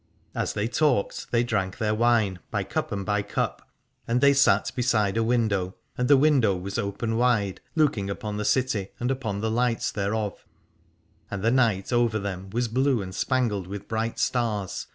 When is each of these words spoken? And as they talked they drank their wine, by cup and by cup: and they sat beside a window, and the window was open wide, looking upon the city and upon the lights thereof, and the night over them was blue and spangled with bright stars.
And 0.33 0.41
as 0.41 0.53
they 0.53 0.67
talked 0.67 1.27
they 1.29 1.43
drank 1.43 1.77
their 1.77 1.93
wine, 1.93 2.39
by 2.49 2.63
cup 2.63 2.91
and 2.91 3.05
by 3.05 3.21
cup: 3.21 3.69
and 4.07 4.19
they 4.19 4.33
sat 4.33 4.71
beside 4.75 5.15
a 5.15 5.21
window, 5.23 5.75
and 5.95 6.07
the 6.07 6.17
window 6.17 6.55
was 6.55 6.79
open 6.79 7.17
wide, 7.17 7.61
looking 7.75 8.09
upon 8.09 8.37
the 8.37 8.43
city 8.45 8.89
and 8.99 9.11
upon 9.11 9.41
the 9.41 9.51
lights 9.51 9.91
thereof, 9.91 10.43
and 11.29 11.43
the 11.43 11.51
night 11.51 11.93
over 11.93 12.17
them 12.17 12.49
was 12.49 12.67
blue 12.67 13.03
and 13.03 13.13
spangled 13.13 13.67
with 13.67 13.87
bright 13.87 14.17
stars. 14.17 14.87